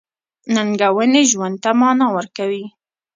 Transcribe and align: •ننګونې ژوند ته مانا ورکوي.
•ننګونې 0.53 1.21
ژوند 1.31 1.55
ته 1.63 1.71
مانا 1.79 2.07
ورکوي. 2.15 2.65